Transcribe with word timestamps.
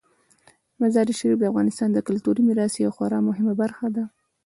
مزارشریف 0.81 1.37
د 1.39 1.43
افغانستان 1.51 1.89
د 1.93 1.99
کلتوري 2.07 2.41
میراث 2.47 2.73
یوه 2.77 2.93
خورا 2.95 3.19
مهمه 3.27 3.53
برخه 3.61 3.87
ده. 3.95 4.03